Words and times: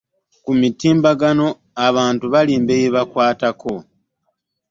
ku 0.43 0.51
mutimbagano 0.59 1.47
abantu 1.87 2.25
balimba 2.33 2.71
ebibakwatako. 2.77 3.73